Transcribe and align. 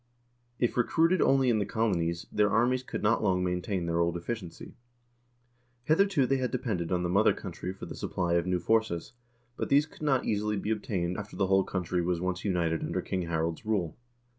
If 0.57 0.77
recruited 0.77 1.21
only 1.21 1.51
in 1.51 1.59
the 1.59 1.63
colonies, 1.67 2.25
their 2.31 2.49
armies 2.49 2.81
could 2.81 3.03
not 3.03 3.21
long 3.21 3.43
maintain 3.43 3.85
their 3.85 3.99
old 3.99 4.17
efficiency. 4.17 4.73
Hitherto 5.83 6.25
they 6.25 6.37
had 6.37 6.49
depended 6.49 6.91
on 6.91 7.03
the 7.03 7.07
mother 7.09 7.33
country 7.33 7.71
for 7.71 7.85
the 7.85 7.93
supply 7.93 8.33
of 8.33 8.47
new 8.47 8.57
forces, 8.59 9.13
but 9.57 9.69
these 9.69 9.85
could 9.85 10.01
not 10.01 10.25
easily 10.25 10.57
be 10.57 10.71
obtained 10.71 11.17
after 11.17 11.35
the 11.35 11.45
whole 11.45 11.63
country 11.63 12.01
was 12.01 12.19
once 12.19 12.43
united 12.43 12.81
under 12.83 12.99
King 12.99 13.27
Harald's 13.27 13.63
rule. 13.63 13.95